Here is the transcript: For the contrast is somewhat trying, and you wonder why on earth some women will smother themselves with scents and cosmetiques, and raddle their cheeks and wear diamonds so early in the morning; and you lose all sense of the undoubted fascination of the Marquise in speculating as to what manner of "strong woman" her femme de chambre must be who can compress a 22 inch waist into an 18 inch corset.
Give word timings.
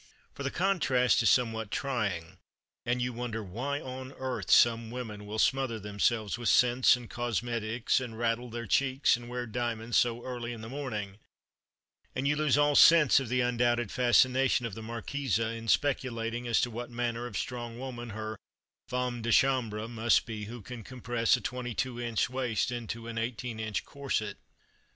For 0.33 0.41
the 0.41 0.49
contrast 0.49 1.21
is 1.21 1.29
somewhat 1.29 1.69
trying, 1.69 2.39
and 2.87 2.99
you 3.03 3.13
wonder 3.13 3.43
why 3.43 3.79
on 3.79 4.13
earth 4.13 4.49
some 4.49 4.89
women 4.89 5.27
will 5.27 5.37
smother 5.37 5.79
themselves 5.79 6.39
with 6.39 6.49
scents 6.49 6.95
and 6.95 7.07
cosmetiques, 7.07 8.01
and 8.03 8.17
raddle 8.17 8.49
their 8.49 8.65
cheeks 8.65 9.15
and 9.15 9.29
wear 9.29 9.45
diamonds 9.45 9.97
so 9.97 10.23
early 10.25 10.53
in 10.53 10.61
the 10.61 10.69
morning; 10.69 11.19
and 12.15 12.27
you 12.27 12.35
lose 12.35 12.57
all 12.57 12.73
sense 12.75 13.19
of 13.19 13.29
the 13.29 13.41
undoubted 13.41 13.91
fascination 13.91 14.65
of 14.65 14.73
the 14.73 14.81
Marquise 14.81 15.37
in 15.37 15.67
speculating 15.67 16.47
as 16.47 16.59
to 16.61 16.71
what 16.71 16.89
manner 16.89 17.27
of 17.27 17.37
"strong 17.37 17.77
woman" 17.77 18.09
her 18.09 18.39
femme 18.87 19.21
de 19.21 19.31
chambre 19.31 19.87
must 19.87 20.25
be 20.25 20.45
who 20.45 20.63
can 20.63 20.83
compress 20.83 21.37
a 21.37 21.41
22 21.41 22.01
inch 22.01 22.27
waist 22.27 22.71
into 22.71 23.07
an 23.07 23.19
18 23.19 23.59
inch 23.59 23.85
corset. 23.85 24.39